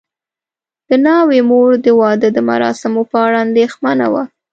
[0.89, 4.23] د ناوې مور د واده د مراسمو په اړه اندېښمنه وه.